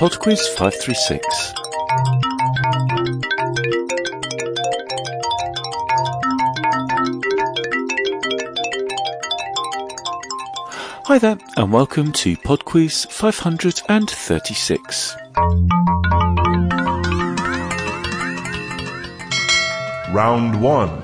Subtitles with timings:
[0.00, 1.52] Podquiz 536.
[11.04, 15.16] Hi there, and welcome to Podquiz 536.
[20.14, 21.02] Round 1.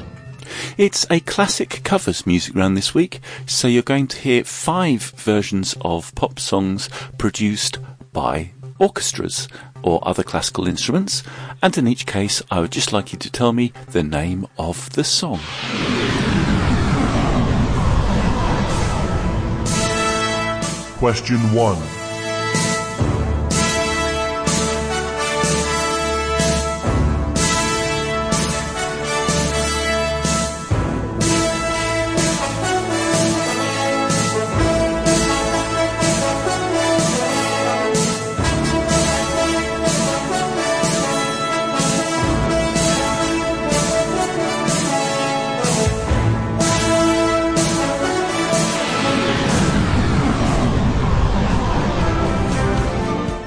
[0.78, 5.76] It's a classic covers music round this week, so you're going to hear five versions
[5.82, 7.78] of pop songs produced
[8.14, 9.48] by orchestras
[9.82, 11.22] or other classical instruments,
[11.62, 14.90] and in each case, I would just like you to tell me the name of
[14.90, 15.40] the song.
[20.98, 21.95] Question 1.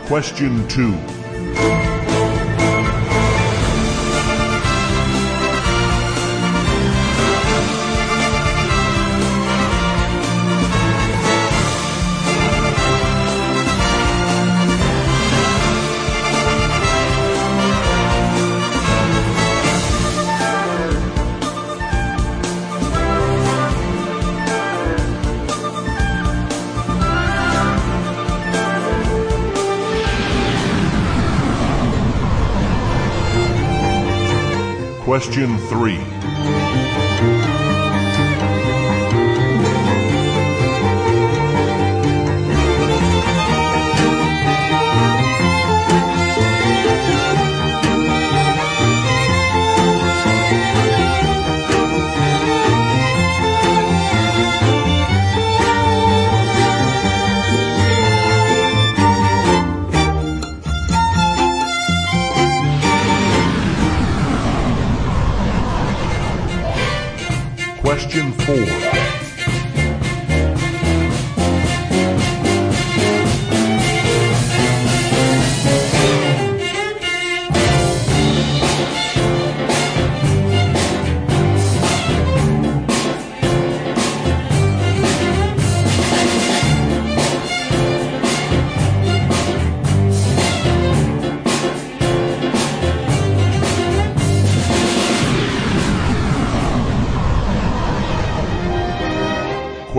[0.09, 1.98] Question 2.
[35.09, 37.08] Question 3.
[68.49, 68.88] Question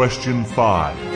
[0.00, 1.09] Question 5.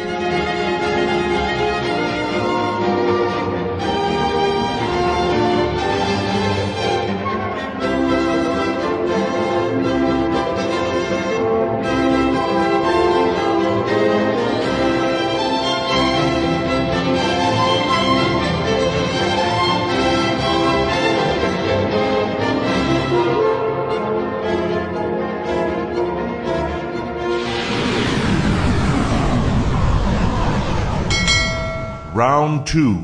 [32.15, 32.97] Round 2.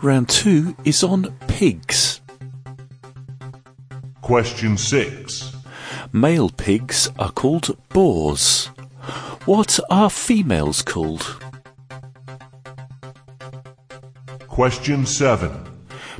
[0.00, 2.20] Round two is on pigs.
[4.22, 5.56] Question 6.
[6.12, 8.66] Male pigs are called boars.
[9.44, 11.42] What are females called?
[14.46, 15.50] Question 7.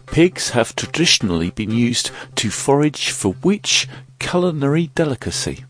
[0.06, 3.86] Pigs have traditionally been used to forage for which
[4.18, 5.64] culinary delicacy?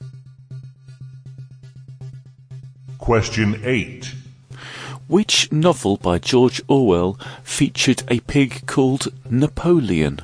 [2.97, 4.15] Question 8.
[5.11, 10.21] Which novel by George Orwell featured a pig called Napoleon?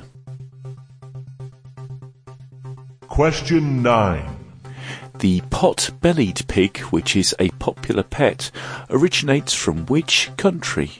[3.09, 4.37] Question 9.
[5.19, 8.49] The pot-bellied pig, which is a popular pet,
[8.89, 10.91] originates from which country?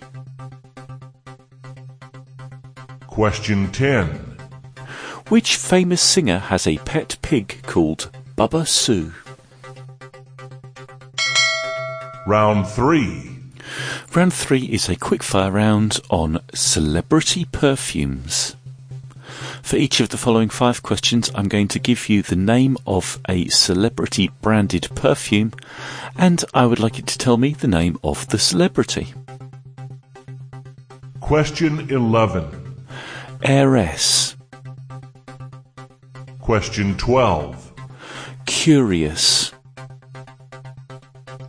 [3.07, 4.05] Question 10.
[5.29, 9.13] Which famous singer has a pet pig called Bubba Sue?
[12.27, 13.26] Round 3.
[14.15, 18.55] Round three is a quickfire round on celebrity perfumes.
[19.61, 23.19] For each of the following five questions, I'm going to give you the name of
[23.29, 25.53] a celebrity branded perfume,
[26.17, 29.13] and I would like you to tell me the name of the celebrity.
[31.19, 32.85] Question 11.
[33.43, 34.35] Heiress,
[36.39, 37.73] Question 12.
[38.45, 39.51] curious,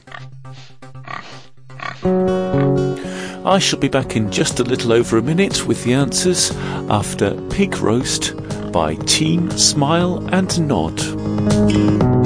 [3.43, 6.51] I shall be back in just a little over a minute with the answers
[6.87, 8.35] after Pig Roast
[8.71, 12.22] by Team Smile and Nod.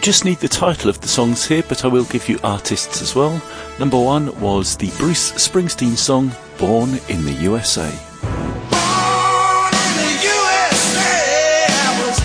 [0.00, 3.02] You just need the title of the songs here, but I will give you artists
[3.02, 3.38] as well.
[3.78, 7.82] Number one was the Bruce Springsteen song Born in the USA.
[7.82, 12.18] Born in the USA, I was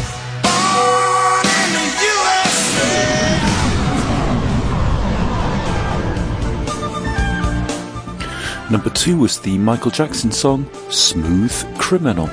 [0.48, 1.88] born in the
[8.56, 8.72] USA.
[8.72, 12.30] Number two was the Michael Jackson song Smooth Criminal.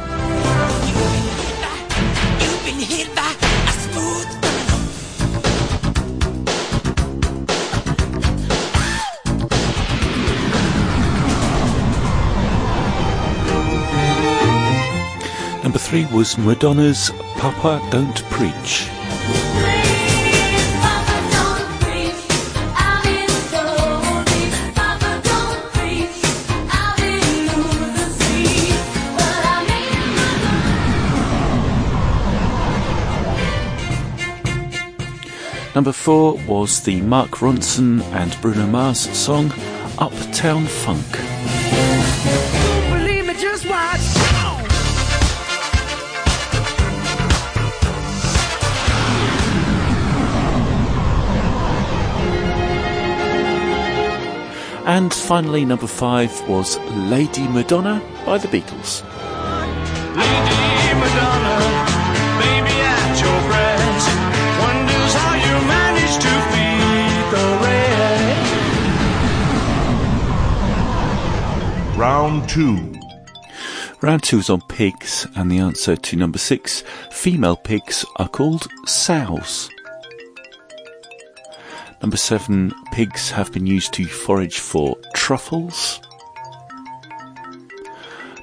[15.92, 18.88] Three was Madonna's Papa Don't Preach.
[35.74, 39.52] Number four was the Mark Ronson and Bruno Mars song
[39.98, 41.31] Uptown Funk.
[54.92, 56.78] And finally, number five was
[57.14, 59.02] Lady Madonna by the Beatles.
[60.14, 61.56] Lady Madonna,
[62.36, 64.08] baby at your breast.
[64.60, 68.46] Wonders how you manage to feed the rest.
[71.98, 72.92] Round 2.
[74.02, 78.66] Round two is on pigs, and the answer to number six female pigs are called
[78.84, 79.70] sows.
[82.02, 86.00] Number seven, pigs have been used to forage for truffles.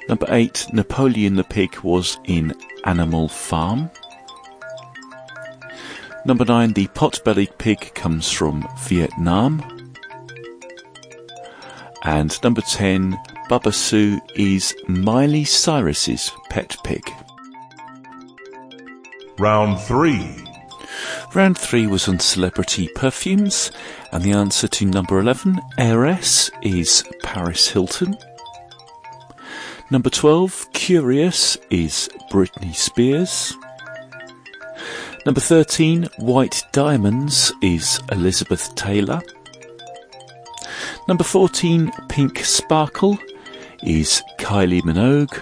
[0.07, 3.91] Number eight, Napoleon the pig was in Animal Farm.
[6.25, 9.61] Number nine, the pot-bellied pig comes from Vietnam.
[12.03, 17.03] And number ten, Bubba Sue is Miley Cyrus's pet pig.
[19.37, 20.48] Round 3.
[21.35, 23.71] Round three was on celebrity perfumes,
[24.11, 28.17] and the answer to number 11, Heiress, is Paris Hilton.
[29.91, 33.55] Number 12, Curious, is Britney Spears.
[35.27, 39.21] Number 13, White Diamonds, is Elizabeth Taylor.
[41.07, 43.19] Number 14, Pink Sparkle,
[43.83, 45.39] is Kylie Minogue.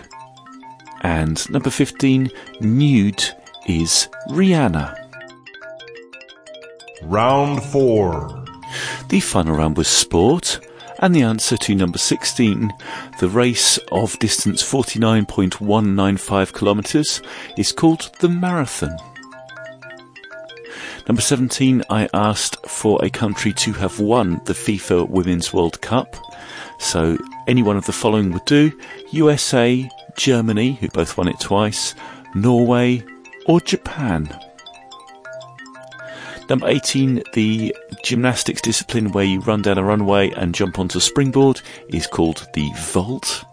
[1.00, 2.30] And number 15,
[2.60, 3.24] Nude,
[3.68, 4.97] is Rihanna.
[7.04, 8.46] Round 4.
[9.10, 10.60] The final round was sport,
[11.00, 12.74] and the answer to number 16,
[13.20, 17.22] the race of distance 49.195 kilometres,
[17.56, 18.98] is called the marathon.
[21.08, 26.16] Number 17, I asked for a country to have won the FIFA Women's World Cup.
[26.80, 28.78] So any one of the following would do
[29.12, 31.96] USA, Germany, who both won it twice,
[32.36, 33.06] Norway,
[33.46, 34.28] or Japan.
[36.50, 41.02] Number 18, the gymnastics discipline where you run down a runway and jump onto a
[41.02, 43.44] springboard is called the vault.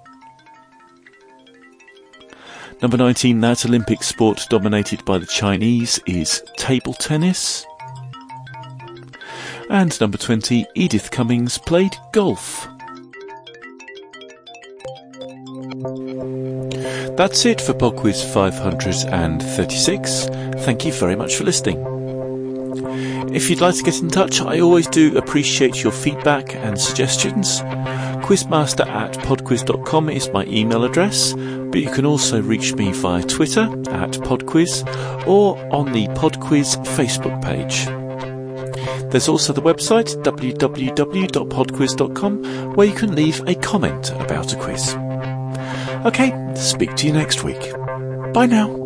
[2.81, 7.67] Number 19, that Olympic sport dominated by the Chinese is table tennis.
[9.71, 12.69] And number 20, Edith Cummings played golf.
[17.17, 20.27] That's it for PodQuiz 536.
[20.65, 21.94] Thank you very much for listening.
[23.35, 27.61] If you'd like to get in touch, I always do appreciate your feedback and suggestions.
[28.23, 33.62] Quizmaster at podquiz.com is my email address, but you can also reach me via Twitter
[33.91, 34.87] at podquiz
[35.26, 37.87] or on the Podquiz Facebook page.
[39.11, 44.95] There's also the website www.podquiz.com where you can leave a comment about a quiz.
[46.07, 47.73] Okay, speak to you next week.
[48.33, 48.84] Bye now.